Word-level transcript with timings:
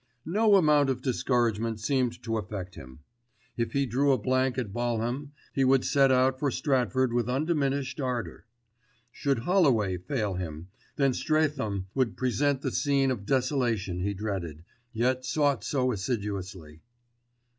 No 0.25 0.55
amount 0.55 0.89
of 0.89 1.03
discouragement 1.03 1.79
seemed 1.79 2.23
to 2.23 2.39
affect 2.39 2.73
him. 2.73 3.01
If 3.55 3.73
he 3.73 3.85
drew 3.85 4.11
a 4.11 4.17
blank 4.17 4.57
at 4.57 4.73
Balham, 4.73 5.29
he 5.53 5.63
would 5.63 5.85
set 5.85 6.11
out 6.11 6.39
for 6.39 6.49
Stratford 6.49 7.13
with 7.13 7.29
undiminished 7.29 7.99
ardour. 7.99 8.45
Should 9.11 9.37
Holloway 9.45 9.97
fail 9.97 10.33
him, 10.33 10.69
then 10.95 11.13
Streatham 11.13 11.85
would 11.93 12.17
present 12.17 12.63
the 12.63 12.71
scene 12.71 13.11
of 13.11 13.27
desolation 13.27 13.99
he 13.99 14.15
dreaded, 14.15 14.63
yet 14.91 15.23
sought 15.23 15.63
so 15.63 15.91
assiduously. 15.91 16.81